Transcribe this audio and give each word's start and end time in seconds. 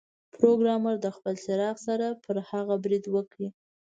پروګرامر 0.35 0.95
د 1.01 1.07
خپل 1.15 1.33
څراغ 1.45 1.77
سره 1.87 2.07
پر 2.23 2.35
هغه 2.49 2.75
برید 2.83 3.05
وکړ 3.09 3.39